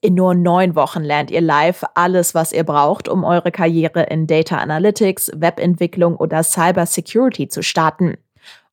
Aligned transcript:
In 0.00 0.14
nur 0.14 0.36
neun 0.36 0.76
Wochen 0.76 1.02
lernt 1.02 1.32
ihr 1.32 1.40
live 1.40 1.84
alles, 1.94 2.32
was 2.32 2.52
ihr 2.52 2.62
braucht, 2.62 3.08
um 3.08 3.24
eure 3.24 3.50
Karriere 3.50 4.04
in 4.04 4.28
Data 4.28 4.58
Analytics, 4.58 5.32
Webentwicklung 5.34 6.14
oder 6.14 6.44
Cyber 6.44 6.86
Security 6.86 7.48
zu 7.48 7.64
starten. 7.64 8.16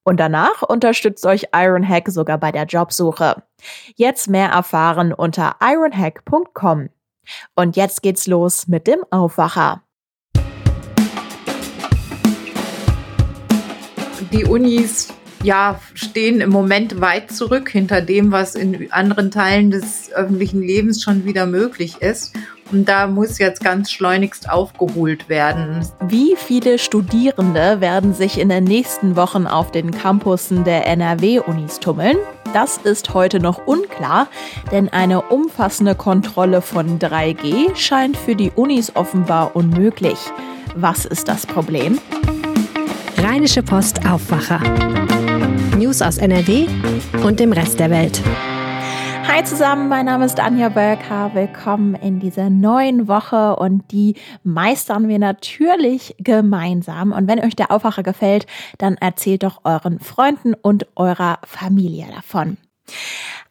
Und 0.04 0.20
danach 0.20 0.62
unterstützt 0.62 1.26
euch 1.26 1.48
Ironhack 1.52 2.10
sogar 2.10 2.38
bei 2.38 2.52
der 2.52 2.66
Jobsuche. 2.66 3.42
Jetzt 3.96 4.30
mehr 4.30 4.50
erfahren 4.50 5.14
unter 5.14 5.56
ironhack.com. 5.60 6.90
Und 7.56 7.76
jetzt 7.76 8.04
geht's 8.04 8.28
los 8.28 8.68
mit 8.68 8.86
dem 8.86 9.00
Aufwacher. 9.10 9.82
Die 14.32 14.46
Unis 14.46 15.12
ja, 15.46 15.80
stehen 15.94 16.42
im 16.42 16.50
Moment 16.50 17.00
weit 17.02 17.32
zurück 17.32 17.70
hinter 17.70 18.02
dem, 18.02 18.32
was 18.32 18.56
in 18.56 18.92
anderen 18.92 19.30
Teilen 19.30 19.70
des 19.70 20.12
öffentlichen 20.12 20.62
Lebens 20.62 21.04
schon 21.04 21.24
wieder 21.26 21.46
möglich 21.46 22.02
ist. 22.02 22.34
Und 22.72 22.90
da 22.90 23.06
muss 23.06 23.38
jetzt 23.38 23.64
ganz 23.64 23.92
schleunigst 23.92 24.50
aufgeholt 24.50 25.30
werden. 25.30 25.88
Wie 26.08 26.36
viele 26.36 26.80
Studierende 26.80 27.80
werden 27.80 28.16
sich 28.16 28.40
in 28.40 28.50
den 28.50 28.64
nächsten 28.64 29.16
Wochen 29.16 29.46
auf 29.46 29.72
den 29.72 29.92
Campussen 29.92 30.64
der 30.64 30.88
NRW-Unis 30.88 31.80
tummeln? 31.80 32.18
Das 32.54 32.78
ist 32.78 33.14
heute 33.14 33.40
noch 33.40 33.68
unklar, 33.68 34.28
denn 34.72 34.90
eine 34.90 35.22
umfassende 35.22 35.94
Kontrolle 35.94 36.62
von 36.62 36.98
3G 36.98 37.76
scheint 37.76 38.18
für 38.18 38.36
die 38.36 38.52
Unis 38.56 38.96
offenbar 38.96 39.56
unmöglich. 39.56 40.18
Was 40.76 41.06
ist 41.06 41.28
das 41.28 41.46
Problem? 41.46 42.00
Rheinische 43.18 43.62
Post 43.62 44.06
Aufwacher. 44.10 45.15
News 45.96 46.02
aus 46.02 46.18
NRW 46.18 46.68
und 47.24 47.40
dem 47.40 47.54
Rest 47.54 47.80
der 47.80 47.90
Welt. 47.90 48.22
Hi 49.30 49.42
zusammen, 49.46 49.88
mein 49.88 50.08
Name 50.08 50.26
ist 50.26 50.42
Anja 50.42 50.68
Bölker. 50.68 51.32
Willkommen 51.34 51.96
in 51.96 52.20
dieser 52.20 52.50
neuen 52.50 53.08
Woche 53.08 53.56
und 53.56 53.90
die 53.94 54.16
meistern 54.44 55.08
wir 55.08 55.20
natürlich 55.20 56.14
gemeinsam. 56.20 57.14
Und 57.14 57.30
wenn 57.30 57.40
euch 57.40 57.56
der 57.56 57.72
Aufwacher 57.72 58.04
gefällt, 58.04 58.46
dann 58.78 58.96
erzählt 58.96 59.44
doch 59.44 59.62
euren 59.64 60.02
Freunden 60.02 60.54
und 60.54 60.86
eurer 60.98 61.40
Familie 61.46 62.08
davon. 62.14 62.58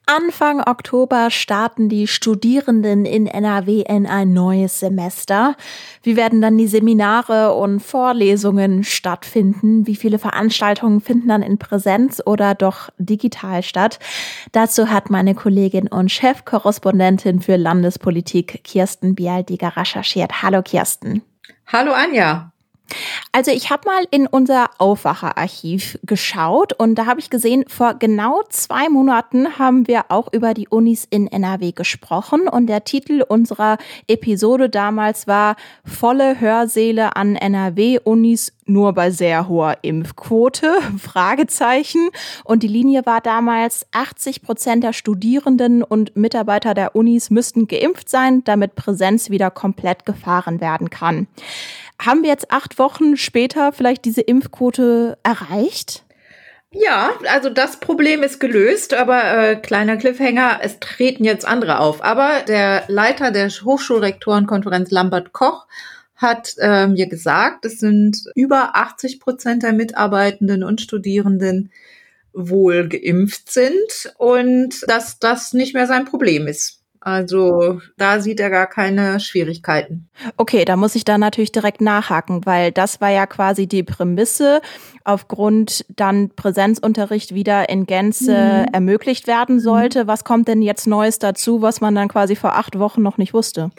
Anfang 0.06 0.60
Oktober 0.60 1.30
starten 1.30 1.88
die 1.88 2.06
Studierenden 2.06 3.06
in 3.06 3.26
NRW 3.26 3.80
in 3.88 4.06
ein 4.06 4.34
neues 4.34 4.78
Semester. 4.78 5.56
Wie 6.02 6.14
werden 6.16 6.42
dann 6.42 6.58
die 6.58 6.66
Seminare 6.66 7.54
und 7.54 7.80
Vorlesungen 7.80 8.84
stattfinden? 8.84 9.86
Wie 9.86 9.96
viele 9.96 10.18
Veranstaltungen 10.18 11.00
finden 11.00 11.28
dann 11.28 11.42
in 11.42 11.56
Präsenz 11.58 12.20
oder 12.24 12.54
doch 12.54 12.90
digital 12.98 13.62
statt? 13.62 13.98
Dazu 14.52 14.90
hat 14.90 15.08
meine 15.08 15.34
Kollegin 15.34 15.88
und 15.88 16.12
Chefkorrespondentin 16.12 17.40
für 17.40 17.56
Landespolitik 17.56 18.62
Kirsten 18.62 19.14
Bialdiger 19.14 19.74
recherchiert. 19.74 20.42
Hallo 20.42 20.60
Kirsten. 20.60 21.22
Hallo 21.66 21.92
Anja. 21.92 22.53
Also 23.32 23.50
ich 23.50 23.70
habe 23.70 23.88
mal 23.88 24.04
in 24.10 24.26
unser 24.26 24.70
Aufwacherarchiv 24.78 25.98
geschaut 26.04 26.72
und 26.72 26.94
da 26.94 27.06
habe 27.06 27.18
ich 27.18 27.30
gesehen, 27.30 27.64
vor 27.66 27.94
genau 27.94 28.42
zwei 28.48 28.88
Monaten 28.88 29.58
haben 29.58 29.88
wir 29.88 30.06
auch 30.10 30.32
über 30.32 30.54
die 30.54 30.68
Unis 30.68 31.06
in 31.08 31.26
NRW 31.26 31.72
gesprochen 31.72 32.46
und 32.46 32.68
der 32.68 32.84
Titel 32.84 33.24
unserer 33.26 33.78
Episode 34.06 34.70
damals 34.70 35.26
war 35.26 35.56
Volle 35.84 36.40
Hörsäle 36.40 37.16
an 37.16 37.34
NRW-Unis 37.34 38.52
nur 38.66 38.92
bei 38.92 39.10
sehr 39.10 39.48
hoher 39.48 39.78
Impfquote? 39.82 40.72
Fragezeichen. 40.98 42.10
Und 42.44 42.62
die 42.62 42.68
Linie 42.68 43.06
war 43.06 43.20
damals, 43.20 43.86
80 43.92 44.42
Prozent 44.42 44.84
der 44.84 44.92
Studierenden 44.92 45.82
und 45.82 46.16
Mitarbeiter 46.16 46.74
der 46.74 46.96
Unis 46.96 47.30
müssten 47.30 47.66
geimpft 47.66 48.08
sein, 48.08 48.44
damit 48.44 48.74
Präsenz 48.74 49.30
wieder 49.30 49.50
komplett 49.50 50.04
gefahren 50.06 50.60
werden 50.60 50.90
kann. 50.90 51.26
Haben 52.00 52.22
wir 52.22 52.30
jetzt 52.30 52.50
acht 52.50 52.78
Wochen 52.78 53.16
später 53.16 53.72
vielleicht 53.72 54.04
diese 54.04 54.20
Impfquote 54.20 55.18
erreicht? 55.22 56.04
Ja, 56.76 57.10
also 57.30 57.50
das 57.50 57.78
Problem 57.78 58.24
ist 58.24 58.40
gelöst, 58.40 58.94
aber 58.94 59.22
äh, 59.24 59.56
kleiner 59.56 59.96
Cliffhanger, 59.96 60.58
es 60.60 60.80
treten 60.80 61.22
jetzt 61.22 61.46
andere 61.46 61.78
auf. 61.78 62.02
Aber 62.02 62.40
der 62.48 62.82
Leiter 62.88 63.30
der 63.30 63.48
Hochschulrektorenkonferenz 63.48 64.90
Lambert 64.90 65.32
Koch 65.32 65.66
hat 66.16 66.54
äh, 66.58 66.86
mir 66.86 67.08
gesagt, 67.08 67.64
es 67.64 67.78
sind 67.78 68.24
über 68.34 68.76
80 68.76 69.20
Prozent 69.20 69.62
der 69.62 69.72
Mitarbeitenden 69.72 70.62
und 70.62 70.80
Studierenden 70.80 71.70
wohl 72.32 72.88
geimpft 72.88 73.52
sind 73.52 74.12
und 74.18 74.84
dass 74.88 75.18
das 75.18 75.52
nicht 75.52 75.74
mehr 75.74 75.86
sein 75.86 76.04
Problem 76.04 76.46
ist. 76.46 76.80
Also 77.04 77.82
da 77.98 78.18
sieht 78.20 78.40
er 78.40 78.48
gar 78.48 78.66
keine 78.66 79.20
Schwierigkeiten. 79.20 80.08
Okay, 80.38 80.64
da 80.64 80.76
muss 80.76 80.94
ich 80.94 81.04
dann 81.04 81.20
natürlich 81.20 81.52
direkt 81.52 81.82
nachhaken, 81.82 82.46
weil 82.46 82.72
das 82.72 83.02
war 83.02 83.10
ja 83.10 83.26
quasi 83.26 83.66
die 83.66 83.82
Prämisse, 83.82 84.62
aufgrund 85.04 85.84
dann 85.90 86.30
Präsenzunterricht 86.30 87.34
wieder 87.34 87.68
in 87.68 87.84
Gänze 87.84 88.32
mhm. 88.32 88.72
ermöglicht 88.72 89.26
werden 89.26 89.60
sollte. 89.60 90.06
Was 90.06 90.24
kommt 90.24 90.48
denn 90.48 90.62
jetzt 90.62 90.86
Neues 90.86 91.18
dazu, 91.18 91.60
was 91.60 91.82
man 91.82 91.94
dann 91.94 92.08
quasi 92.08 92.36
vor 92.36 92.54
acht 92.54 92.78
Wochen 92.78 93.02
noch 93.02 93.18
nicht 93.18 93.34
wusste? 93.34 93.70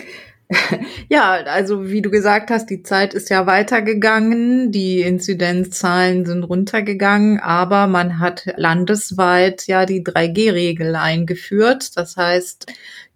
Ja, 1.09 1.33
also 1.45 1.89
wie 1.89 2.01
du 2.01 2.09
gesagt 2.09 2.49
hast, 2.49 2.69
die 2.69 2.83
Zeit 2.83 3.13
ist 3.13 3.29
ja 3.29 3.45
weitergegangen, 3.45 4.71
die 4.71 5.01
Inzidenzzahlen 5.01 6.25
sind 6.25 6.43
runtergegangen, 6.43 7.39
aber 7.39 7.87
man 7.87 8.19
hat 8.19 8.45
landesweit 8.57 9.67
ja 9.67 9.85
die 9.85 10.03
3G-Regel 10.03 10.95
eingeführt. 10.95 11.95
Das 11.97 12.17
heißt, 12.17 12.67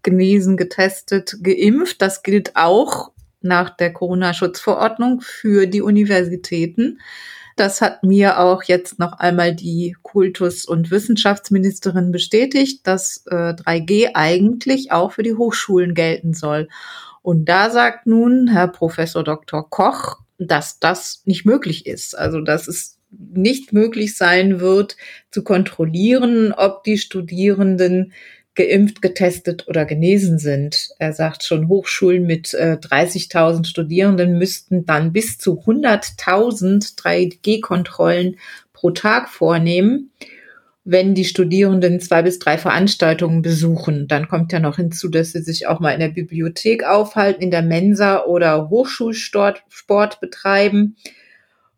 genesen, 0.03 0.57
getestet, 0.57 1.37
geimpft. 1.41 2.01
Das 2.01 2.23
gilt 2.23 2.55
auch 2.55 3.11
nach 3.41 3.75
der 3.75 3.93
Corona-Schutzverordnung 3.93 5.21
für 5.21 5.65
die 5.65 5.81
Universitäten. 5.81 6.99
Das 7.55 7.81
hat 7.81 8.03
mir 8.03 8.39
auch 8.39 8.63
jetzt 8.63 8.99
noch 8.99 9.13
einmal 9.13 9.53
die 9.53 9.95
Kultus- 10.01 10.65
und 10.65 10.91
Wissenschaftsministerin 10.91 12.11
bestätigt, 12.11 12.87
dass 12.87 13.25
äh, 13.29 13.53
3G 13.53 14.11
eigentlich 14.13 14.93
auch 14.93 15.11
für 15.11 15.23
die 15.23 15.33
Hochschulen 15.33 15.93
gelten 15.93 16.33
soll. 16.33 16.69
Und 17.21 17.45
da 17.45 17.69
sagt 17.69 18.07
nun 18.07 18.47
Herr 18.47 18.67
Professor 18.67 19.23
Dr. 19.23 19.69
Koch, 19.69 20.19
dass 20.37 20.79
das 20.79 21.21
nicht 21.25 21.45
möglich 21.45 21.85
ist. 21.85 22.17
Also, 22.17 22.41
dass 22.41 22.67
es 22.67 22.97
nicht 23.11 23.73
möglich 23.73 24.15
sein 24.15 24.59
wird, 24.59 24.95
zu 25.31 25.43
kontrollieren, 25.43 26.53
ob 26.53 26.83
die 26.83 26.97
Studierenden 26.97 28.13
geimpft, 28.55 29.01
getestet 29.01 29.67
oder 29.67 29.85
genesen 29.85 30.37
sind. 30.37 30.89
Er 30.99 31.13
sagt 31.13 31.43
schon, 31.43 31.69
Hochschulen 31.69 32.25
mit 32.25 32.53
äh, 32.53 32.77
30.000 32.79 33.65
Studierenden 33.65 34.37
müssten 34.37 34.85
dann 34.85 35.13
bis 35.13 35.37
zu 35.37 35.61
100.000 35.61 36.97
3G-Kontrollen 36.97 38.37
pro 38.73 38.91
Tag 38.91 39.29
vornehmen 39.29 40.11
wenn 40.91 41.13
die 41.13 41.25
Studierenden 41.25 41.99
zwei 41.99 42.23
bis 42.23 42.39
drei 42.39 42.57
Veranstaltungen 42.57 43.43
besuchen. 43.43 44.07
Dann 44.07 44.27
kommt 44.27 44.51
ja 44.51 44.59
noch 44.59 44.77
hinzu, 44.77 45.07
dass 45.09 45.33
sie 45.33 45.41
sich 45.41 45.67
auch 45.67 45.79
mal 45.79 45.91
in 45.91 45.99
der 45.99 46.09
Bibliothek 46.09 46.83
aufhalten, 46.83 47.43
in 47.43 47.51
der 47.51 47.61
Mensa 47.61 48.25
oder 48.25 48.69
Hochschulsport 48.69 49.63
Sport 49.69 50.19
betreiben. 50.19 50.95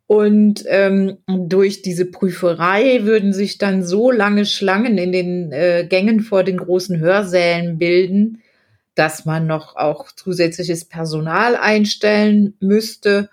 Und 0.07 0.63
ähm, 0.67 1.17
durch 1.27 1.81
diese 1.81 2.05
Prüferei 2.05 3.03
würden 3.03 3.33
sich 3.33 3.57
dann 3.57 3.83
so 3.83 4.11
lange 4.11 4.45
Schlangen 4.45 4.97
in 4.97 5.11
den 5.11 5.51
äh, 5.51 5.85
Gängen 5.89 6.21
vor 6.21 6.43
den 6.43 6.57
großen 6.57 6.99
Hörsälen 6.99 7.77
bilden, 7.77 8.41
dass 8.95 9.25
man 9.25 9.45
noch 9.45 9.75
auch 9.75 10.11
zusätzliches 10.11 10.85
Personal 10.85 11.57
einstellen 11.57 12.55
müsste. 12.59 13.29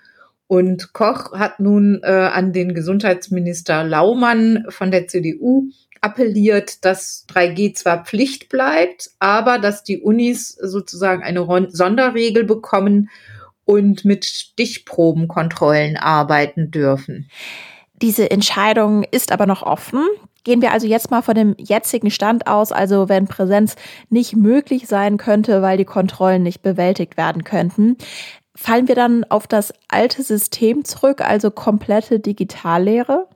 Und 0.48 0.94
Koch 0.94 1.32
hat 1.32 1.60
nun 1.60 2.00
äh, 2.02 2.10
an 2.10 2.52
den 2.52 2.74
Gesundheitsminister 2.74 3.84
Laumann 3.84 4.64
von 4.70 4.90
der 4.90 5.06
CDU 5.06 5.68
appelliert, 6.00 6.84
dass 6.84 7.26
3G 7.28 7.74
zwar 7.74 8.04
Pflicht 8.04 8.48
bleibt, 8.48 9.10
aber 9.18 9.58
dass 9.58 9.84
die 9.84 10.00
Unis 10.00 10.50
sozusagen 10.50 11.22
eine 11.22 11.46
Sonderregel 11.70 12.44
bekommen 12.44 13.10
und 13.64 14.06
mit 14.06 14.24
Stichprobenkontrollen 14.24 15.96
arbeiten 15.98 16.70
dürfen. 16.70 17.28
Diese 18.00 18.30
Entscheidung 18.30 19.04
ist 19.10 19.32
aber 19.32 19.46
noch 19.46 19.62
offen. 19.62 20.02
Gehen 20.44 20.62
wir 20.62 20.72
also 20.72 20.86
jetzt 20.86 21.10
mal 21.10 21.20
von 21.20 21.34
dem 21.34 21.54
jetzigen 21.58 22.10
Stand 22.10 22.46
aus, 22.46 22.72
also 22.72 23.10
wenn 23.10 23.26
Präsenz 23.26 23.76
nicht 24.08 24.36
möglich 24.36 24.86
sein 24.86 25.18
könnte, 25.18 25.60
weil 25.60 25.76
die 25.76 25.84
Kontrollen 25.84 26.42
nicht 26.42 26.62
bewältigt 26.62 27.18
werden 27.18 27.44
könnten. 27.44 27.98
Fallen 28.60 28.88
wir 28.88 28.96
dann 28.96 29.22
auf 29.22 29.46
das 29.46 29.72
alte 29.86 30.24
System 30.24 30.84
zurück, 30.84 31.20
also 31.20 31.52
komplette 31.52 32.18
Digitallehre? 32.18 33.28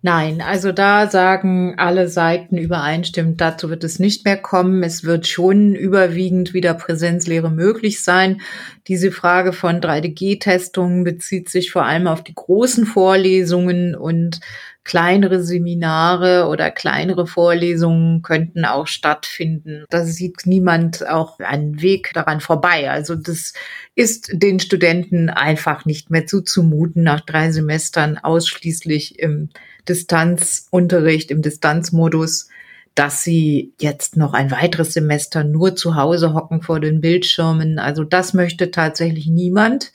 Nein, 0.00 0.40
also 0.40 0.72
da 0.72 1.10
sagen 1.10 1.74
alle 1.76 2.08
Seiten 2.08 2.56
übereinstimmend, 2.56 3.42
dazu 3.42 3.68
wird 3.68 3.84
es 3.84 3.98
nicht 3.98 4.24
mehr 4.24 4.38
kommen. 4.38 4.82
Es 4.82 5.04
wird 5.04 5.26
schon 5.26 5.74
überwiegend 5.74 6.54
wieder 6.54 6.72
Präsenzlehre 6.72 7.50
möglich 7.50 8.02
sein. 8.02 8.40
Diese 8.88 9.12
Frage 9.12 9.52
von 9.52 9.82
3DG-Testungen 9.82 11.04
bezieht 11.04 11.50
sich 11.50 11.70
vor 11.70 11.84
allem 11.84 12.06
auf 12.06 12.24
die 12.24 12.34
großen 12.34 12.86
Vorlesungen 12.86 13.94
und 13.94 14.40
kleinere 14.84 15.42
Seminare 15.42 16.46
oder 16.48 16.70
kleinere 16.70 17.26
Vorlesungen 17.26 18.20
könnten 18.22 18.66
auch 18.66 18.86
stattfinden. 18.86 19.84
Da 19.88 20.04
sieht 20.04 20.44
niemand 20.44 21.08
auch 21.08 21.38
einen 21.40 21.80
Weg 21.80 22.10
daran 22.12 22.40
vorbei. 22.40 22.90
Also 22.90 23.14
das 23.14 23.54
ist 23.94 24.28
den 24.32 24.60
Studenten 24.60 25.30
einfach 25.30 25.86
nicht 25.86 26.10
mehr 26.10 26.26
zuzumuten, 26.26 27.02
nach 27.02 27.22
drei 27.22 27.50
Semestern 27.50 28.18
ausschließlich 28.18 29.18
im 29.18 29.48
Distanzunterricht, 29.88 31.30
im 31.30 31.40
Distanzmodus, 31.40 32.48
dass 32.94 33.22
sie 33.22 33.72
jetzt 33.80 34.16
noch 34.16 34.34
ein 34.34 34.50
weiteres 34.50 34.92
Semester 34.92 35.44
nur 35.44 35.76
zu 35.76 35.96
Hause 35.96 36.34
hocken 36.34 36.62
vor 36.62 36.78
den 36.78 37.00
Bildschirmen. 37.00 37.78
Also 37.78 38.04
das 38.04 38.34
möchte 38.34 38.70
tatsächlich 38.70 39.26
niemand. 39.26 39.92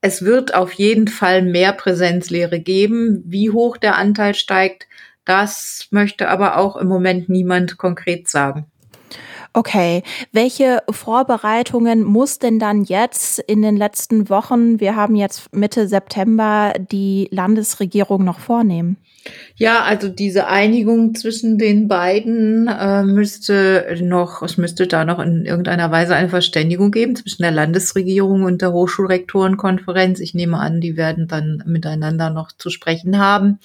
Es 0.00 0.22
wird 0.22 0.54
auf 0.54 0.72
jeden 0.72 1.08
Fall 1.08 1.42
mehr 1.42 1.72
Präsenzlehre 1.72 2.60
geben. 2.60 3.22
Wie 3.26 3.50
hoch 3.50 3.76
der 3.76 3.96
Anteil 3.96 4.34
steigt, 4.34 4.86
das 5.24 5.88
möchte 5.90 6.28
aber 6.28 6.58
auch 6.58 6.76
im 6.76 6.86
Moment 6.86 7.28
niemand 7.28 7.76
konkret 7.78 8.28
sagen. 8.28 8.66
Okay, 9.56 10.02
welche 10.32 10.82
Vorbereitungen 10.90 12.04
muss 12.04 12.38
denn 12.38 12.58
dann 12.58 12.84
jetzt 12.84 13.38
in 13.38 13.62
den 13.62 13.74
letzten 13.74 14.28
Wochen, 14.28 14.80
wir 14.80 14.96
haben 14.96 15.16
jetzt 15.16 15.50
Mitte 15.56 15.88
September, 15.88 16.74
die 16.78 17.28
Landesregierung 17.30 18.22
noch 18.22 18.38
vornehmen? 18.38 18.98
Ja, 19.56 19.82
also 19.82 20.10
diese 20.10 20.48
Einigung 20.48 21.14
zwischen 21.14 21.56
den 21.56 21.88
beiden 21.88 22.68
äh, 22.68 23.02
müsste 23.02 23.96
noch, 24.02 24.42
es 24.42 24.58
müsste 24.58 24.86
da 24.86 25.06
noch 25.06 25.20
in 25.20 25.46
irgendeiner 25.46 25.90
Weise 25.90 26.14
eine 26.14 26.28
Verständigung 26.28 26.90
geben 26.90 27.16
zwischen 27.16 27.40
der 27.40 27.50
Landesregierung 27.50 28.42
und 28.42 28.60
der 28.60 28.74
Hochschulrektorenkonferenz. 28.74 30.20
Ich 30.20 30.34
nehme 30.34 30.58
an, 30.58 30.82
die 30.82 30.98
werden 30.98 31.28
dann 31.28 31.62
miteinander 31.64 32.28
noch 32.28 32.52
zu 32.52 32.68
sprechen 32.68 33.18
haben. 33.18 33.58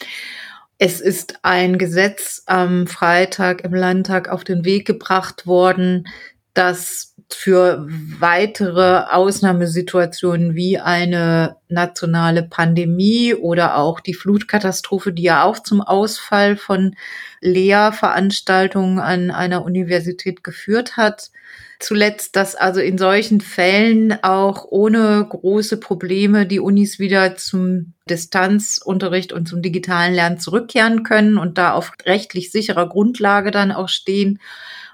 Es 0.84 1.00
ist 1.00 1.36
ein 1.44 1.78
Gesetz 1.78 2.42
am 2.48 2.88
Freitag 2.88 3.64
im 3.64 3.76
Landtag 3.76 4.30
auf 4.30 4.44
den 4.44 4.66
Weg 4.66 4.88
gebracht 4.88 5.46
worden, 5.46 6.08
das 6.56 7.11
für 7.34 7.88
weitere 8.20 9.04
Ausnahmesituationen 9.10 10.56
wie 10.56 10.78
eine 10.78 11.58
nationale 11.70 12.44
Pandemie 12.44 13.34
oder 13.34 13.78
auch 13.78 14.00
die 14.00 14.14
Flutkatastrophe, 14.14 15.14
die 15.14 15.24
ja 15.24 15.44
auch 15.44 15.60
zum 15.60 15.82
Ausfall 15.82 16.58
von 16.58 16.96
Lehrveranstaltungen 17.42 19.00
an 19.00 19.32
einer 19.32 19.64
Universität 19.64 20.44
geführt 20.44 20.98
hat. 20.98 21.32
Zuletzt, 21.80 22.36
dass 22.36 22.56
also 22.56 22.80
in 22.80 23.00
solchen 23.00 23.42
Fällen 23.42 24.24
auch 24.24 24.66
ohne 24.70 25.26
große 25.28 25.78
Probleme 25.78 26.46
die 26.46 26.60
Unis 26.60 27.00
wieder 27.00 27.38
zum 27.38 27.94
Distanzunterricht 28.08 29.34
und 29.34 29.48
zum 29.48 29.64
digitalen 29.64 30.14
Lernen 30.14 30.40
zurückkehren 30.40 31.02
können 31.02 31.38
und 31.40 31.58
da 31.58 31.74
auf 31.74 31.94
rechtlich 32.06 32.52
sicherer 32.52 32.88
Grundlage 32.88 33.50
dann 33.50 33.72
auch 33.72 33.90
stehen. 33.90 34.40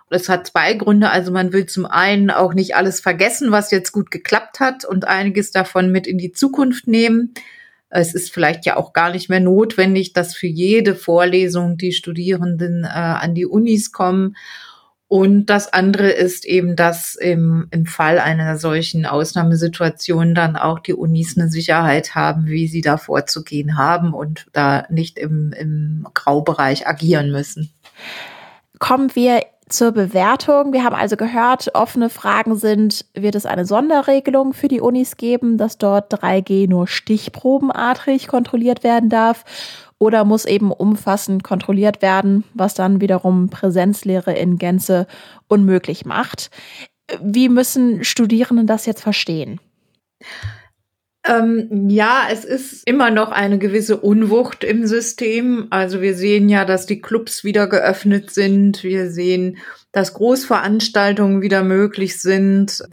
Es 0.09 0.30
hat 0.30 0.48
zwei 0.48 0.74
Gründe. 0.74 1.09
Also 1.09 1.31
man 1.31 1.51
will 1.51 1.65
zum 1.65 1.86
einen 1.86 2.31
auch 2.31 2.54
nicht 2.54 2.75
alles 2.75 3.00
vergessen, 3.00 3.51
was 3.51 3.71
jetzt 3.71 3.92
gut 3.92 4.12
geklappt 4.12 4.59
hat 4.59 4.86
und 4.86 5.07
einiges 5.07 5.51
davon 5.51 5.92
mit 5.92 6.07
in 6.07 6.18
die 6.18 6.31
Zukunft 6.31 6.88
nehmen. 6.88 7.33
Es 7.89 8.13
ist 8.13 8.33
vielleicht 8.33 8.65
ja 8.65 8.75
auch 8.77 8.94
gar 8.94 9.12
nicht 9.12 9.30
mehr 9.30 9.39
notwendig, 9.39 10.13
dass 10.13 10.36
für 10.36 10.48
jede 10.48 10.95
Vorlesung 10.95 11.77
die 11.77 11.94
Studierenden 11.94 12.83
äh, 12.83 12.88
an 12.88 13.33
die 13.33 13.45
Unis 13.45 13.92
kommen. 13.92 14.36
Und 15.09 15.45
das 15.45 15.71
andere 15.71 16.09
ist 16.09 16.44
eben, 16.44 16.75
dass 16.75 17.15
im, 17.15 17.68
im 17.71 17.86
Fall 17.86 18.19
einer 18.19 18.57
solchen 18.57 19.06
Ausnahmesituation 19.06 20.36
dann 20.36 20.57
auch 20.57 20.80
die 20.80 20.94
Unis 20.94 21.38
eine 21.38 21.50
Sicherheit 21.50 22.13
haben, 22.13 22.48
wie 22.48 22.68
sie 22.68 22.81
da 22.81 22.98
vorzugehen 22.98 23.77
haben 23.77 24.13
und 24.13 24.48
da 24.51 24.86
nicht 24.89 25.18
im, 25.18 25.54
im 25.54 26.06
Graubereich 26.13 26.88
agieren 26.88 27.31
müssen. 27.31 27.71
Kommen 28.80 29.15
wir 29.15 29.44
zur 29.69 29.91
Bewertung. 29.91 30.73
Wir 30.73 30.83
haben 30.83 30.95
also 30.95 31.17
gehört, 31.17 31.73
offene 31.73 32.09
Fragen 32.09 32.55
sind, 32.55 33.05
wird 33.13 33.35
es 33.35 33.45
eine 33.45 33.65
Sonderregelung 33.65 34.53
für 34.53 34.67
die 34.67 34.81
Unis 34.81 35.17
geben, 35.17 35.57
dass 35.57 35.77
dort 35.77 36.13
3G 36.13 36.69
nur 36.69 36.87
stichprobenartig 36.87 38.27
kontrolliert 38.27 38.83
werden 38.83 39.09
darf 39.09 39.43
oder 39.99 40.25
muss 40.25 40.45
eben 40.45 40.71
umfassend 40.71 41.43
kontrolliert 41.43 42.01
werden, 42.01 42.43
was 42.53 42.73
dann 42.73 43.01
wiederum 43.01 43.49
Präsenzlehre 43.49 44.33
in 44.33 44.57
Gänze 44.57 45.07
unmöglich 45.47 46.05
macht. 46.05 46.51
Wie 47.21 47.49
müssen 47.49 48.03
Studierenden 48.03 48.67
das 48.67 48.85
jetzt 48.85 49.01
verstehen? 49.01 49.59
Ähm, 51.27 51.89
ja, 51.89 52.27
es 52.31 52.45
ist 52.45 52.88
immer 52.88 53.12
noch 53.12 53.31
eine 53.31 53.59
gewisse 53.59 53.97
Unwucht 53.97 54.63
im 54.63 54.88
System. 54.88 55.68
Also 55.71 56.01
wir 56.01 56.15
sehen 56.15 56.47
ja, 56.47 56.63
dass 56.63 56.85
die 56.85 57.01
Clubs 57.01 57.44
wieder 57.44 57.68
geöffnet 57.68 58.31
sind. 58.31 58.83
Wir 58.83 59.12
sehen, 59.12 59.57
dass 59.91 60.13
Großveranstaltungen 60.13 61.41
wieder 61.41 61.63
möglich 61.63 62.21
sind. 62.21 62.83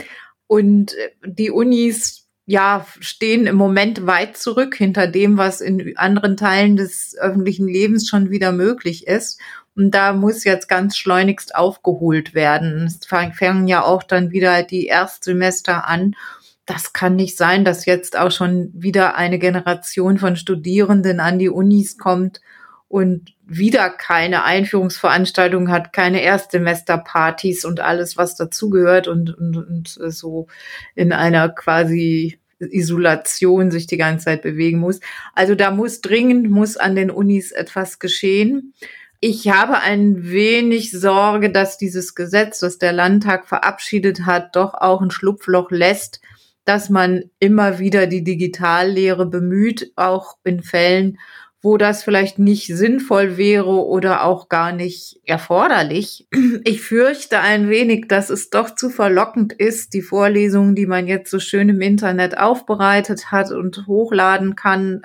Und 0.49 0.97
die 1.25 1.51
Unis, 1.51 2.27
ja, 2.47 2.85
stehen 3.01 3.47
im 3.47 3.57
Moment 3.57 4.07
weit 4.07 4.37
zurück 4.37 4.75
hinter 4.75 5.07
dem, 5.07 5.39
was 5.39 5.61
in 5.61 5.97
anderen 5.97 6.37
Teilen 6.37 6.77
des 6.77 7.17
öffentlichen 7.19 7.69
Lebens 7.69 8.09
schon 8.09 8.31
wieder 8.31 8.51
möglich 8.51 9.07
ist. 9.07 9.41
Und 9.77 9.93
da 9.93 10.13
muss 10.13 10.45
jetzt 10.45 10.69
ganz 10.69 10.97
schleunigst 10.97 11.55
aufgeholt 11.55 12.35
werden. 12.35 12.87
Es 12.87 13.07
fangen 13.07 13.69
ja 13.69 13.85
auch 13.85 14.03
dann 14.03 14.33
wieder 14.33 14.63
die 14.63 14.87
Erstsemester 14.87 15.89
an 15.89 16.17
das 16.67 16.93
kann 16.93 17.17
nicht 17.17 17.37
sein, 17.37 17.65
dass 17.65 17.85
jetzt 17.85 18.17
auch 18.19 18.31
schon 18.31 18.71
wieder 18.73 19.17
eine 19.17 19.39
Generation 19.39 20.19
von 20.19 20.37
Studierenden 20.37 21.21
an 21.21 21.39
die 21.39 21.51
Unis 21.51 21.99
kommt 21.99 22.41
und 22.89 23.35
wieder 23.47 23.91
keine 23.91 24.45
Einführungsveranstaltung 24.45 25.71
hat, 25.71 25.93
keine 25.93 26.23
Erstsemesterpartys 26.23 27.65
und 27.65 27.81
alles, 27.81 28.17
was 28.17 28.37
dazugehört 28.37 29.09
und, 29.09 29.37
und, 29.37 29.57
und 29.57 29.89
so 29.89 30.47
in 30.95 31.13
einer 31.13 31.51
quasi 31.51 32.39
Isolation 32.61 33.71
sich 33.71 33.87
die 33.87 33.97
ganze 33.97 34.27
Zeit 34.27 34.43
bewegen 34.43 34.79
muss. 34.79 35.01
Also 35.35 35.55
da 35.55 35.71
muss 35.71 36.01
dringend, 36.01 36.51
muss 36.51 36.77
an 36.77 36.95
den 36.95 37.11
Unis 37.11 37.53
etwas 37.53 37.99
geschehen. 37.99 38.73
Ich 39.21 39.49
habe 39.49 39.81
ein 39.81 40.31
wenig 40.31 40.91
Sorge, 40.93 41.51
dass 41.51 41.79
dieses 41.79 42.15
Gesetz, 42.15 42.61
das 42.61 42.79
der 42.79 42.93
Landtag 42.93 43.49
verabschiedet 43.49 44.25
hat, 44.27 44.55
doch 44.55 44.75
auch 44.75 45.03
ein 45.03 45.11
Schlupfloch 45.11 45.71
lässt, 45.71 46.21
dass 46.65 46.89
man 46.91 47.25
immer 47.39 47.79
wieder 47.79 48.07
die 48.07 48.25
Digitallehre 48.25 49.27
bemüht, 49.27 49.93
auch 49.97 50.37
in 50.45 50.63
Fällen, 50.63 51.19
wo 51.65 51.79
das 51.79 52.03
vielleicht 52.03 52.39
nicht 52.39 52.67
sinnvoll 52.67 53.39
wäre 53.39 53.87
oder 53.87 54.25
auch 54.25 54.51
gar 54.51 54.73
nicht 54.73 55.21
erforderlich. 55.25 56.29
Ich 56.65 56.83
fürchte 56.83 57.41
ein 57.41 57.69
wenig, 57.69 58.07
dass 58.09 58.31
es 58.31 58.51
doch 58.51 58.75
zu 58.75 58.91
verlockend 58.91 59.53
ist, 59.53 59.95
die 59.95 60.03
Vorlesungen, 60.03 60.75
die 60.75 60.87
man 60.87 61.07
jetzt 61.07 61.31
so 61.31 61.39
schön 61.39 61.71
im 61.71 61.81
Internet 61.81 62.39
aufbereitet 62.39 63.31
hat 63.31 63.51
und 63.51 63.87
hochladen 63.87 64.57
kann, 64.57 65.03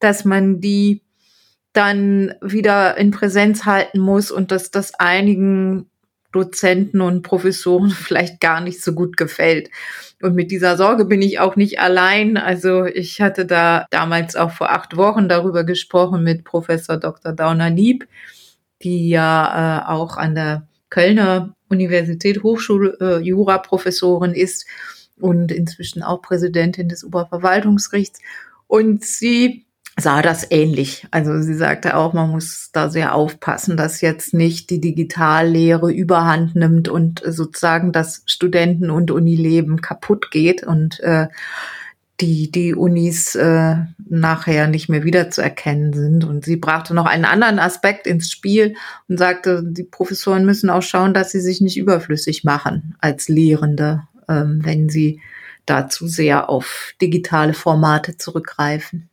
dass 0.00 0.24
man 0.24 0.60
die 0.60 1.02
dann 1.72 2.34
wieder 2.42 2.98
in 2.98 3.12
Präsenz 3.12 3.64
halten 3.64 4.00
muss 4.00 4.30
und 4.30 4.50
dass 4.50 4.70
das 4.70 4.94
einigen 4.94 5.88
Dozenten 6.32 7.00
und 7.00 7.22
Professoren 7.22 7.90
vielleicht 7.90 8.40
gar 8.40 8.60
nicht 8.60 8.82
so 8.82 8.92
gut 8.92 9.16
gefällt. 9.16 9.70
Und 10.20 10.34
mit 10.34 10.50
dieser 10.50 10.76
Sorge 10.76 11.04
bin 11.04 11.22
ich 11.22 11.40
auch 11.40 11.56
nicht 11.56 11.80
allein. 11.80 12.36
Also 12.36 12.84
ich 12.84 13.20
hatte 13.20 13.46
da 13.46 13.86
damals 13.90 14.36
auch 14.36 14.52
vor 14.52 14.70
acht 14.70 14.96
Wochen 14.96 15.28
darüber 15.28 15.64
gesprochen 15.64 16.22
mit 16.22 16.44
Professor 16.44 16.96
Dr. 16.96 17.32
Dauner-Lieb, 17.32 18.06
die 18.82 19.08
ja 19.08 19.84
äh, 19.86 19.92
auch 19.92 20.16
an 20.16 20.34
der 20.34 20.66
Kölner 20.90 21.54
Universität 21.68 22.42
Hochschule 22.42 22.98
äh, 23.00 23.18
Jura-Professorin 23.20 24.32
ist 24.32 24.66
und 25.18 25.50
inzwischen 25.50 26.02
auch 26.02 26.20
Präsidentin 26.20 26.88
des 26.88 27.04
Oberverwaltungsgerichts. 27.04 28.20
Und 28.66 29.04
sie 29.04 29.64
sah 29.98 30.22
das 30.22 30.50
ähnlich. 30.50 31.06
Also 31.10 31.40
sie 31.40 31.54
sagte 31.54 31.96
auch, 31.96 32.12
man 32.12 32.30
muss 32.30 32.70
da 32.72 32.88
sehr 32.88 33.14
aufpassen, 33.14 33.76
dass 33.76 34.00
jetzt 34.00 34.32
nicht 34.32 34.70
die 34.70 34.80
Digitallehre 34.80 35.92
überhand 35.92 36.56
nimmt 36.56 36.88
und 36.88 37.22
sozusagen 37.24 37.92
das 37.92 38.22
Studenten- 38.26 38.90
und 38.90 39.10
Unileben 39.10 39.80
kaputt 39.80 40.30
geht 40.30 40.64
und 40.64 41.00
äh, 41.00 41.28
die, 42.20 42.50
die 42.50 42.74
Unis 42.74 43.34
äh, 43.34 43.76
nachher 44.08 44.68
nicht 44.68 44.88
mehr 44.88 45.04
wiederzuerkennen 45.04 45.92
sind. 45.92 46.24
Und 46.24 46.44
sie 46.44 46.56
brachte 46.56 46.94
noch 46.94 47.06
einen 47.06 47.24
anderen 47.24 47.58
Aspekt 47.58 48.06
ins 48.06 48.30
Spiel 48.30 48.76
und 49.08 49.18
sagte, 49.18 49.62
die 49.64 49.82
Professoren 49.82 50.46
müssen 50.46 50.70
auch 50.70 50.82
schauen, 50.82 51.14
dass 51.14 51.32
sie 51.32 51.40
sich 51.40 51.60
nicht 51.60 51.76
überflüssig 51.76 52.44
machen 52.44 52.94
als 53.00 53.28
Lehrende, 53.28 54.02
ähm, 54.28 54.60
wenn 54.62 54.88
sie 54.88 55.20
dazu 55.66 56.06
sehr 56.06 56.48
auf 56.48 56.92
digitale 57.00 57.54
Formate 57.54 58.16
zurückgreifen. 58.16 59.08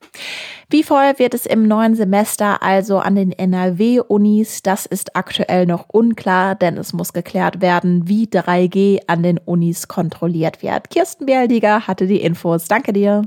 Wie 0.70 0.84
voll 0.84 1.14
wird 1.18 1.34
es 1.34 1.46
im 1.46 1.68
neuen 1.68 1.96
Semester 1.96 2.62
also 2.62 3.00
an 3.00 3.16
den 3.16 3.32
NRW-Unis? 3.32 4.62
Das 4.62 4.86
ist 4.86 5.16
aktuell 5.16 5.66
noch 5.66 5.90
unklar, 5.90 6.56
denn 6.56 6.78
es 6.78 6.94
muss 6.94 7.14
geklärt 7.14 7.62
werden, 7.62 8.08
wie 8.08 8.26
3G 8.26 9.00
an 9.08 9.24
den 9.24 9.38
Unis 9.40 9.88
kontrolliert 9.88 10.62
wird. 10.62 10.90
Kirsten 10.90 11.26
Bialdiger 11.26 11.88
hatte 11.88 12.06
die 12.08 12.22
Infos. 12.22 12.68
Danke 12.68 12.94
dir. 12.94 13.24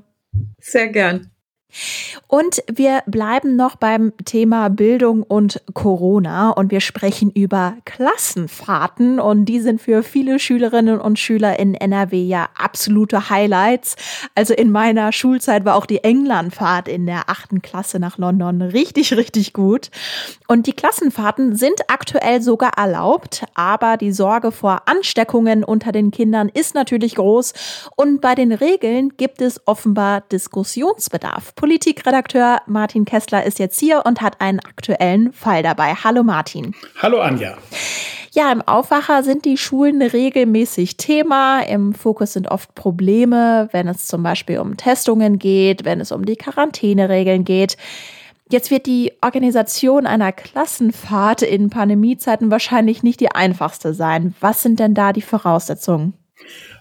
Sehr 0.59 0.89
gern. 0.89 1.31
Und 2.29 2.63
wir 2.73 3.03
bleiben 3.07 3.57
noch 3.57 3.77
beim 3.77 4.13
Thema 4.25 4.69
Bildung 4.69 5.23
und 5.23 5.63
Corona 5.75 6.51
und 6.51 6.71
wir 6.71 6.81
sprechen 6.81 7.31
über 7.31 7.75
Klassenfahrten 7.85 9.21
und 9.21 9.47
die 9.47 9.61
sind 9.61 9.81
für 9.81 10.03
viele 10.03 10.39
Schülerinnen 10.39 11.01
und 11.01 11.19
Schüler 11.19 11.59
in 11.59 11.75
NRW 11.75 12.23
ja 12.23 12.49
absolute 12.55 13.31
Highlights. 13.31 13.97
Also 14.35 14.55
in 14.55 14.71
meiner 14.71 15.13
Schulzeit 15.13 15.65
war 15.65 15.77
auch 15.77 15.87
die 15.87 16.05
Englandfahrt 16.05 16.89
in 16.89 17.07
der 17.07 17.29
achten 17.29 17.63
Klasse 17.63 17.99
nach 17.99 18.19
London 18.19 18.63
richtig, 18.63 19.15
richtig 19.15 19.53
gut. 19.53 19.91
Und 20.49 20.67
die 20.67 20.73
Klassenfahrten 20.73 21.57
sind 21.57 21.83
aktuell 21.89 22.43
sogar 22.43 22.73
erlaubt, 22.77 23.45
aber 23.55 23.97
die 23.97 24.13
Sorge 24.13 24.53
vor 24.53 24.83
Ansteckungen 24.87 25.65
unter 25.65 25.93
den 25.93 26.11
Kindern 26.11 26.49
ist 26.49 26.75
natürlich 26.75 27.17
groß 27.17 27.53
und 27.97 28.21
bei 28.21 28.35
den 28.35 28.53
Regeln 28.53 29.17
gibt 29.17 29.41
es 29.41 29.61
offenbar 29.67 30.23
Diskussionsbedarf. 30.33 31.55
Politikredakteur 31.63 32.61
Martin 32.67 33.05
Kessler 33.05 33.45
ist 33.45 33.61
jetzt 33.61 33.79
hier 33.79 34.03
und 34.05 34.21
hat 34.21 34.41
einen 34.41 34.59
aktuellen 34.59 35.33
Fall 35.33 35.63
dabei. 35.63 35.95
Hallo 35.95 36.25
Martin. 36.25 36.75
Hallo 37.01 37.21
Anja. 37.21 37.57
Ja, 38.33 38.51
im 38.51 38.63
Aufwacher 38.63 39.23
sind 39.23 39.45
die 39.45 39.57
Schulen 39.57 40.03
regelmäßig 40.03 40.97
Thema. 40.97 41.61
Im 41.61 41.95
Fokus 41.95 42.33
sind 42.33 42.51
oft 42.51 42.75
Probleme, 42.75 43.69
wenn 43.71 43.87
es 43.87 44.09
zum 44.09 44.25
Beispiel 44.25 44.59
um 44.59 44.77
Testungen 44.77 45.39
geht, 45.39 45.85
wenn 45.85 46.01
es 46.01 46.11
um 46.11 46.27
die 46.27 46.35
Quarantäneregeln 46.35 47.45
geht. 47.45 47.77
Jetzt 48.51 48.73
wird 48.73 48.87
die 48.87 49.13
Organisation 49.21 50.05
einer 50.05 50.33
Klassenfahrt 50.33 51.43
in 51.43 51.71
Pandemiezeiten 51.71 52.51
wahrscheinlich 52.51 53.05
nicht 53.05 53.21
die 53.21 53.31
einfachste 53.31 53.95
sein. 53.95 54.35
Was 54.41 54.65
sind 54.65 54.81
denn 54.81 54.95
da 54.95 55.13
die 55.13 55.23
Voraussetzungen? 55.23 56.15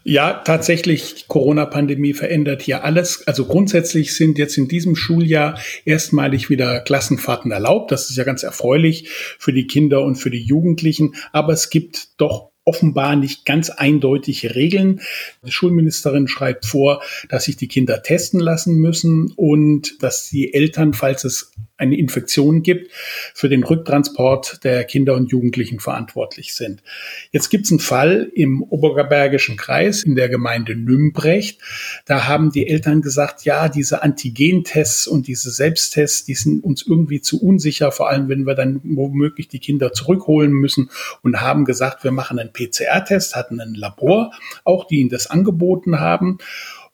Ja, 0.03 0.33
tatsächlich, 0.33 1.27
Corona-Pandemie 1.27 2.13
verändert 2.13 2.63
hier 2.63 2.83
alles. 2.83 3.27
Also 3.27 3.45
grundsätzlich 3.45 4.15
sind 4.15 4.39
jetzt 4.39 4.57
in 4.57 4.67
diesem 4.67 4.95
Schuljahr 4.95 5.59
erstmalig 5.85 6.49
wieder 6.49 6.79
Klassenfahrten 6.79 7.51
erlaubt. 7.51 7.91
Das 7.91 8.09
ist 8.09 8.17
ja 8.17 8.23
ganz 8.23 8.41
erfreulich 8.41 9.09
für 9.37 9.53
die 9.53 9.67
Kinder 9.67 10.01
und 10.03 10.15
für 10.15 10.31
die 10.31 10.41
Jugendlichen. 10.41 11.13
Aber 11.31 11.53
es 11.53 11.69
gibt 11.69 12.19
doch 12.19 12.51
offenbar 12.63 13.15
nicht 13.15 13.45
ganz 13.45 13.69
eindeutige 13.69 14.55
Regeln. 14.55 15.01
Die 15.45 15.51
Schulministerin 15.51 16.27
schreibt 16.27 16.65
vor, 16.65 17.01
dass 17.29 17.45
sich 17.45 17.57
die 17.57 17.67
Kinder 17.67 18.01
testen 18.01 18.39
lassen 18.39 18.75
müssen 18.75 19.31
und 19.35 20.01
dass 20.01 20.29
die 20.29 20.53
Eltern, 20.53 20.93
falls 20.93 21.23
es 21.23 21.53
eine 21.81 21.97
Infektion 21.97 22.63
gibt, 22.63 22.91
für 23.33 23.49
den 23.49 23.63
Rücktransport 23.63 24.63
der 24.63 24.83
Kinder 24.83 25.15
und 25.15 25.31
Jugendlichen 25.31 25.79
verantwortlich 25.79 26.53
sind. 26.53 26.83
Jetzt 27.31 27.49
gibt 27.49 27.65
es 27.65 27.71
einen 27.71 27.79
Fall 27.79 28.31
im 28.33 28.61
Oberbergischen 28.63 29.57
Kreis 29.57 30.03
in 30.03 30.15
der 30.15 30.29
Gemeinde 30.29 30.75
Nümbrecht. 30.75 31.59
Da 32.05 32.27
haben 32.27 32.51
die 32.51 32.67
Eltern 32.67 33.01
gesagt, 33.01 33.43
ja, 33.43 33.67
diese 33.67 34.03
Antigentests 34.03 35.07
und 35.07 35.27
diese 35.27 35.51
Selbsttests, 35.51 36.23
die 36.25 36.35
sind 36.35 36.63
uns 36.63 36.85
irgendwie 36.85 37.21
zu 37.21 37.41
unsicher, 37.41 37.91
vor 37.91 38.09
allem 38.09 38.29
wenn 38.29 38.45
wir 38.45 38.55
dann 38.55 38.79
womöglich 38.83 39.47
die 39.47 39.59
Kinder 39.59 39.91
zurückholen 39.91 40.51
müssen 40.51 40.89
und 41.23 41.41
haben 41.41 41.65
gesagt, 41.65 42.03
wir 42.03 42.11
machen 42.11 42.39
einen 42.39 42.53
PCR-Test, 42.53 43.35
hatten 43.35 43.59
ein 43.59 43.73
Labor, 43.73 44.31
auch 44.63 44.85
die 44.85 44.99
ihnen 44.99 45.09
das 45.09 45.27
angeboten 45.27 45.99
haben. 45.99 46.37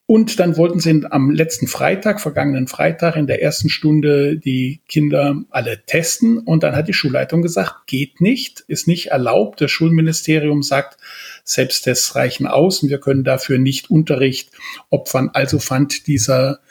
Und 0.09 0.39
dann 0.39 0.55
wollten 0.55 0.79
sie 0.79 1.05
am 1.09 1.31
letzten 1.31 1.67
Freitag, 1.67 2.21
vergangenen 2.21 2.67
Freitag, 2.67 3.17
in 3.17 3.27
der 3.27 3.41
ersten 3.41 3.67
Stunde 3.67 4.37
die 4.37 4.79
Kinder 4.87 5.43
alle 5.49 5.83
testen. 5.85 6.37
Und 6.39 6.63
dann 6.63 6.77
hat 6.77 6.87
die 6.87 6.93
Schulleitung 6.93 7.41
gesagt, 7.41 7.87
geht 7.87 8.21
nicht, 8.21 8.61
ist 8.69 8.87
nicht 8.87 9.07
erlaubt. 9.07 9.59
Das 9.59 9.69
Schulministerium 9.69 10.63
sagt, 10.63 10.97
Selbsttests 11.43 12.15
reichen 12.15 12.47
aus 12.47 12.81
und 12.81 12.89
wir 12.89 13.01
können 13.01 13.25
dafür 13.25 13.59
nicht 13.59 13.91
Unterricht 13.91 14.51
opfern. 14.89 15.29
Also 15.33 15.59
fand 15.59 16.07
dieser 16.07 16.61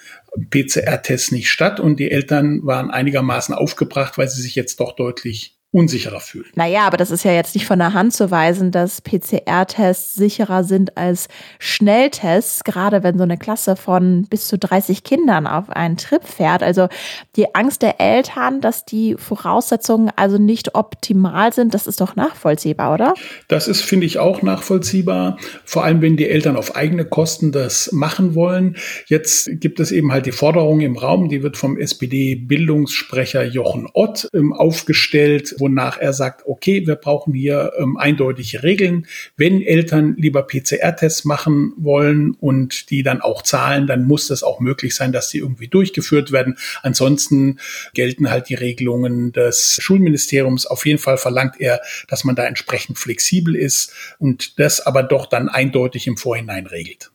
PCR-Test 0.51 1.33
nicht 1.33 1.51
statt 1.51 1.79
und 1.79 2.01
die 2.01 2.11
Eltern 2.11 2.61
waren 2.65 2.91
einigermaßen 2.91 3.55
aufgebracht, 3.55 4.17
weil 4.17 4.29
sie 4.29 4.41
sich 4.41 4.55
jetzt 4.55 4.81
doch 4.81 4.97
deutlich 4.97 5.56
unsicherer 5.77 6.21
fühlen. 6.21 6.47
Naja, 6.55 6.87
aber 6.87 6.97
das 6.97 7.11
ist 7.11 7.23
ja 7.23 7.33
jetzt 7.33 7.55
nicht 7.55 7.67
von 7.67 7.79
der 7.79 7.93
Hand 7.93 8.15
zu 8.15 8.31
weisen, 8.31 8.71
dass 8.71 9.03
PCR-Tests 9.03 10.15
sicherer 10.15 10.65
sind 10.65 10.97
als 10.97 11.29
Schnelltests, 11.59 12.65
gerade 12.65 13.03
wenn 13.03 13.19
so 13.19 13.25
eine 13.25 13.37
Klasse 13.37 13.77
von 13.77 14.27
bis 14.31 14.49
zu 14.49 14.57
30 14.57 15.05
Kindern 15.05 15.47
auf 15.47 15.69
einen 15.69 15.99
Trip 15.99 16.25
fährt. 16.25 16.63
Also 16.63 16.89
die 17.37 17.55
Angst 17.55 17.83
der 17.83 18.01
Eltern, 18.01 18.63
dass 18.63 18.87
die 18.87 19.17
Voraussetzungen 19.19 20.11
also 20.17 20.39
nicht 20.39 20.75
optimal 20.75 21.53
sind, 21.53 21.75
das 21.75 21.87
ist 21.87 22.01
doch 22.01 22.17
nachvollziehbar, 22.17 22.95
oder? 22.95 23.13
Das 23.49 23.69
ist, 23.69 23.83
finde 23.83 24.07
ich, 24.07 24.19
auch 24.19 24.41
nachvollziehbar. 24.41 25.37
Vor 25.67 25.85
allem, 25.85 26.01
wenn 26.01 26.17
die 26.17 26.27
Eltern 26.27 26.57
auf 26.57 26.75
eigene 26.75 27.05
Kosten 27.05 27.53
das 27.53 27.93
machen 27.93 28.35
wollen. 28.35 28.77
Jetzt 29.09 29.51
gibt 29.61 29.79
es 29.79 29.93
eben 29.93 30.11
halt 30.11 30.25
die 30.25 30.33
Forderung 30.33 30.81
im 30.81 30.97
Raum, 30.97 31.29
die 31.29 31.43
wird 31.43 31.59
vom 31.59 31.77
SPD-Bildungssprecher 31.77 33.45
Jochen 33.45 33.89
Ott 33.93 34.31
ähm, 34.33 34.55
aufgestellt, 34.55 35.55
wo 35.59 35.66
wonach 35.67 35.99
er 35.99 36.13
sagt, 36.13 36.47
okay, 36.47 36.87
wir 36.87 36.95
brauchen 36.95 37.35
hier 37.35 37.73
ähm, 37.77 37.97
eindeutige 37.97 38.63
Regeln. 38.63 39.07
Wenn 39.37 39.61
Eltern 39.61 40.15
lieber 40.17 40.45
PCR-Tests 40.45 41.25
machen 41.25 41.73
wollen 41.77 42.37
und 42.39 42.91
die 42.91 43.03
dann 43.03 43.21
auch 43.21 43.43
zahlen, 43.43 43.89
dann 43.89 44.07
muss 44.07 44.29
das 44.29 44.45
auch 44.45 44.61
möglich 44.61 44.95
sein, 44.95 45.11
dass 45.11 45.29
die 45.29 45.39
irgendwie 45.39 45.67
durchgeführt 45.67 46.31
werden. 46.31 46.57
Ansonsten 46.83 47.59
gelten 47.95 48.31
halt 48.31 48.49
die 48.49 48.55
Regelungen 48.55 49.33
des 49.33 49.79
Schulministeriums. 49.83 50.67
Auf 50.67 50.87
jeden 50.87 51.01
Fall 51.01 51.19
verlangt 51.19 51.57
er, 51.59 51.81
dass 52.07 52.23
man 52.23 52.37
da 52.37 52.45
entsprechend 52.45 52.99
flexibel 52.99 53.57
ist 53.57 53.93
und 54.21 54.61
das 54.61 54.81
aber 54.81 55.03
doch 55.03 55.27
dann 55.27 55.49
eindeutig 55.49 56.07
im 56.07 56.17
Vorhinein 56.17 56.67
regelt. 56.67 57.11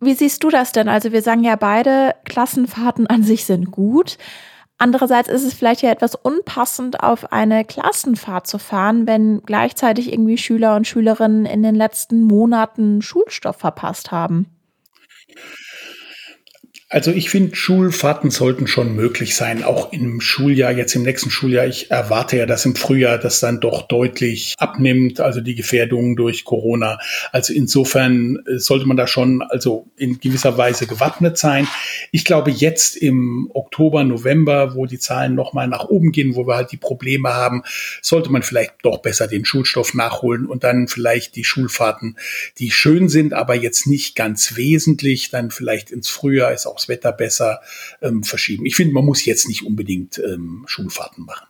Wie 0.00 0.14
siehst 0.14 0.44
du 0.44 0.50
das 0.50 0.70
denn? 0.70 0.88
Also 0.88 1.10
wir 1.10 1.22
sagen 1.22 1.42
ja 1.42 1.56
beide, 1.56 2.14
Klassenfahrten 2.24 3.08
an 3.08 3.24
sich 3.24 3.44
sind 3.44 3.72
gut. 3.72 4.18
Andererseits 4.78 5.28
ist 5.28 5.42
es 5.42 5.54
vielleicht 5.54 5.82
ja 5.82 5.90
etwas 5.90 6.14
unpassend, 6.14 7.02
auf 7.02 7.32
eine 7.32 7.64
Klassenfahrt 7.64 8.46
zu 8.46 8.58
fahren, 8.58 9.08
wenn 9.08 9.42
gleichzeitig 9.42 10.12
irgendwie 10.12 10.38
Schüler 10.38 10.76
und 10.76 10.86
Schülerinnen 10.86 11.46
in 11.46 11.64
den 11.64 11.74
letzten 11.74 12.22
Monaten 12.22 13.02
Schulstoff 13.02 13.56
verpasst 13.56 14.12
haben. 14.12 14.46
Also 16.90 17.10
ich 17.10 17.28
finde, 17.28 17.54
Schulfahrten 17.54 18.30
sollten 18.30 18.66
schon 18.66 18.94
möglich 18.94 19.36
sein, 19.36 19.62
auch 19.62 19.92
im 19.92 20.22
Schuljahr, 20.22 20.72
jetzt 20.72 20.94
im 20.94 21.02
nächsten 21.02 21.30
Schuljahr. 21.30 21.66
Ich 21.66 21.90
erwarte 21.90 22.38
ja, 22.38 22.46
dass 22.46 22.64
im 22.64 22.74
Frühjahr 22.76 23.18
das 23.18 23.40
dann 23.40 23.60
doch 23.60 23.82
deutlich 23.82 24.54
abnimmt, 24.56 25.20
also 25.20 25.42
die 25.42 25.54
Gefährdung 25.54 26.16
durch 26.16 26.46
Corona. 26.46 26.98
Also 27.30 27.52
insofern 27.52 28.38
äh, 28.46 28.58
sollte 28.58 28.86
man 28.86 28.96
da 28.96 29.06
schon 29.06 29.42
also 29.42 29.86
in 29.98 30.18
gewisser 30.18 30.56
Weise 30.56 30.86
gewappnet 30.86 31.36
sein. 31.36 31.68
Ich 32.10 32.24
glaube, 32.24 32.50
jetzt 32.50 32.96
im 32.96 33.50
Oktober, 33.52 34.02
November, 34.02 34.74
wo 34.74 34.86
die 34.86 34.98
Zahlen 34.98 35.34
nochmal 35.34 35.68
nach 35.68 35.84
oben 35.84 36.10
gehen, 36.10 36.36
wo 36.36 36.46
wir 36.46 36.56
halt 36.56 36.72
die 36.72 36.78
Probleme 36.78 37.34
haben, 37.34 37.64
sollte 38.00 38.32
man 38.32 38.42
vielleicht 38.42 38.76
doch 38.82 39.02
besser 39.02 39.28
den 39.28 39.44
Schulstoff 39.44 39.92
nachholen 39.92 40.46
und 40.46 40.64
dann 40.64 40.88
vielleicht 40.88 41.36
die 41.36 41.44
Schulfahrten, 41.44 42.16
die 42.56 42.70
schön 42.70 43.10
sind, 43.10 43.34
aber 43.34 43.54
jetzt 43.54 43.86
nicht 43.86 44.16
ganz 44.16 44.56
wesentlich, 44.56 45.28
dann 45.28 45.50
vielleicht 45.50 45.90
ins 45.90 46.08
Frühjahr 46.08 46.54
ist 46.54 46.64
auch 46.64 46.77
aufs 46.78 46.88
Wetter 46.88 47.12
besser 47.12 47.60
ähm, 48.00 48.22
verschieben. 48.22 48.64
Ich 48.64 48.76
finde, 48.76 48.94
man 48.94 49.04
muss 49.04 49.24
jetzt 49.24 49.48
nicht 49.48 49.64
unbedingt 49.66 50.18
ähm, 50.18 50.64
Schulfahrten 50.66 51.24
machen. 51.24 51.46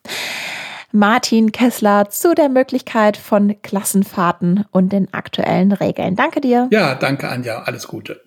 Martin 0.90 1.52
Kessler 1.52 2.08
zu 2.08 2.34
der 2.34 2.48
Möglichkeit 2.48 3.18
von 3.18 3.60
Klassenfahrten 3.60 4.64
und 4.70 4.90
den 4.90 5.12
aktuellen 5.12 5.72
Regeln. 5.72 6.16
Danke 6.16 6.40
dir. 6.40 6.68
Ja, 6.70 6.94
danke 6.94 7.28
Anja. 7.28 7.62
Alles 7.62 7.88
Gute. 7.88 8.22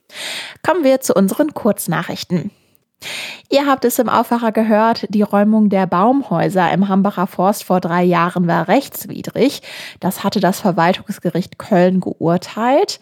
Kommen 0.61 0.83
wir 0.83 1.01
zu 1.01 1.15
unseren 1.15 1.55
Kurznachrichten. 1.55 2.51
Ihr 3.49 3.67
habt 3.67 3.83
es 3.83 3.99
im 3.99 4.07
Aufwacher 4.07 4.53
gehört, 4.53 5.07
die 5.09 5.23
Räumung 5.23 5.67
der 5.67 5.85
Baumhäuser 5.85 6.71
im 6.71 6.87
Hambacher 6.87 7.27
Forst 7.27 7.65
vor 7.65 7.81
drei 7.81 8.03
Jahren 8.03 8.47
war 8.47 8.69
rechtswidrig. 8.69 9.61
Das 9.99 10.23
hatte 10.23 10.39
das 10.39 10.61
Verwaltungsgericht 10.61 11.57
Köln 11.57 11.99
geurteilt. 11.99 13.01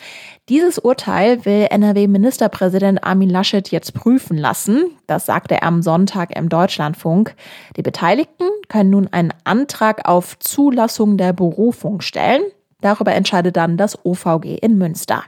Dieses 0.49 0.79
Urteil 0.79 1.45
will 1.45 1.67
NRW-Ministerpräsident 1.69 3.03
Armin 3.03 3.29
Laschet 3.29 3.69
jetzt 3.69 3.93
prüfen 3.93 4.37
lassen. 4.37 4.85
Das 5.05 5.27
sagte 5.27 5.55
er 5.55 5.63
am 5.63 5.83
Sonntag 5.83 6.35
im 6.35 6.49
Deutschlandfunk. 6.49 7.35
Die 7.77 7.83
Beteiligten 7.83 8.45
können 8.69 8.89
nun 8.89 9.07
einen 9.11 9.33
Antrag 9.43 10.07
auf 10.07 10.39
Zulassung 10.39 11.17
der 11.17 11.33
Berufung 11.33 12.01
stellen. 12.01 12.41
Darüber 12.81 13.13
entscheidet 13.13 13.55
dann 13.55 13.77
das 13.77 14.03
OVG 14.03 14.57
in 14.61 14.79
Münster. 14.79 15.25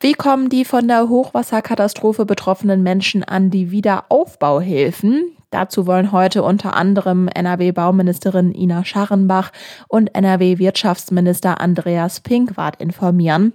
Wie 0.00 0.12
kommen 0.12 0.48
die 0.48 0.64
von 0.64 0.86
der 0.86 1.08
Hochwasserkatastrophe 1.08 2.24
betroffenen 2.24 2.84
Menschen 2.84 3.24
an 3.24 3.50
die 3.50 3.72
Wiederaufbauhilfen? 3.72 5.32
Dazu 5.50 5.88
wollen 5.88 6.12
heute 6.12 6.44
unter 6.44 6.76
anderem 6.76 7.26
NRW-Bauministerin 7.26 8.54
Ina 8.54 8.84
Scharrenbach 8.84 9.50
und 9.88 10.14
NRW-Wirtschaftsminister 10.14 11.60
Andreas 11.60 12.20
Pinkwart 12.20 12.80
informieren. 12.80 13.54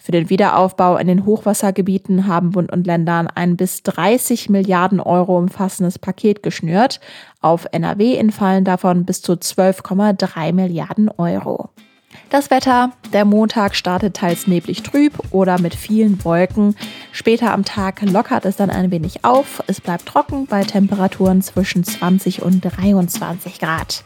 Für 0.00 0.10
den 0.10 0.30
Wiederaufbau 0.30 0.96
in 0.96 1.06
den 1.06 1.26
Hochwassergebieten 1.26 2.26
haben 2.26 2.50
Bund 2.50 2.72
und 2.72 2.88
Ländern 2.88 3.28
ein 3.28 3.56
bis 3.56 3.84
30 3.84 4.48
Milliarden 4.50 4.98
Euro 4.98 5.38
umfassendes 5.38 6.00
Paket 6.00 6.42
geschnürt. 6.42 6.98
Auf 7.40 7.66
NRW 7.70 8.16
entfallen 8.16 8.64
davon 8.64 9.04
bis 9.04 9.22
zu 9.22 9.34
12,3 9.34 10.52
Milliarden 10.52 11.08
Euro. 11.08 11.70
Das 12.30 12.50
Wetter, 12.50 12.90
der 13.12 13.24
Montag 13.24 13.76
startet 13.76 14.16
teils 14.16 14.48
neblig 14.48 14.82
trüb 14.82 15.12
oder 15.30 15.60
mit 15.60 15.74
vielen 15.74 16.24
Wolken. 16.24 16.74
Später 17.12 17.52
am 17.52 17.64
Tag 17.64 18.02
lockert 18.02 18.44
es 18.44 18.56
dann 18.56 18.70
ein 18.70 18.90
wenig 18.90 19.24
auf. 19.24 19.62
Es 19.68 19.80
bleibt 19.80 20.06
trocken 20.06 20.46
bei 20.46 20.64
Temperaturen 20.64 21.42
zwischen 21.42 21.84
20 21.84 22.42
und 22.42 22.60
23 22.60 23.60
Grad. 23.60 24.02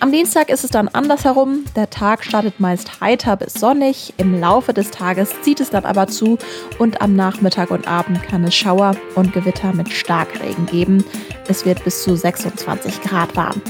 Am 0.00 0.10
Dienstag 0.10 0.48
ist 0.48 0.64
es 0.64 0.70
dann 0.70 0.88
andersherum. 0.88 1.64
Der 1.76 1.90
Tag 1.90 2.24
startet 2.24 2.58
meist 2.58 3.00
heiter 3.00 3.36
bis 3.36 3.54
sonnig. 3.54 4.14
Im 4.16 4.40
Laufe 4.40 4.72
des 4.74 4.90
Tages 4.90 5.30
zieht 5.42 5.60
es 5.60 5.70
dann 5.70 5.84
aber 5.84 6.08
zu 6.08 6.38
und 6.78 7.00
am 7.02 7.14
Nachmittag 7.14 7.70
und 7.70 7.86
Abend 7.86 8.22
kann 8.24 8.42
es 8.42 8.54
Schauer 8.54 8.96
und 9.14 9.32
Gewitter 9.32 9.72
mit 9.72 9.90
Starkregen 9.90 10.66
geben. 10.66 11.04
Es 11.46 11.64
wird 11.64 11.84
bis 11.84 12.02
zu 12.02 12.16
26 12.16 13.02
Grad 13.02 13.36
warm. 13.36 13.62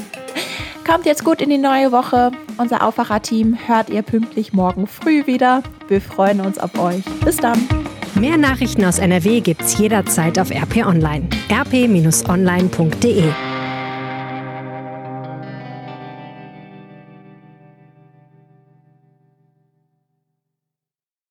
Kommt 0.90 1.06
jetzt 1.06 1.25
gut 1.25 1.40
in 1.40 1.50
die 1.50 1.59
neue 1.59 1.92
Woche. 1.92 2.32
Unser 2.59 2.85
Aufwacher-Team 2.85 3.56
hört 3.68 3.90
ihr 3.90 4.02
pünktlich 4.02 4.52
morgen 4.52 4.88
früh 4.88 5.25
wieder. 5.25 5.62
Wir 5.87 6.00
freuen 6.00 6.40
uns 6.40 6.59
auf 6.59 6.76
euch. 6.80 7.04
Bis 7.25 7.37
dann. 7.37 7.61
Mehr 8.16 8.37
Nachrichten 8.37 8.85
aus 8.85 8.99
NRW 8.99 9.40
gibt's 9.40 9.78
jederzeit 9.78 10.37
auf 10.37 10.50
RP 10.50 10.85
Online. 10.85 11.28
rp-online.de 11.49 13.23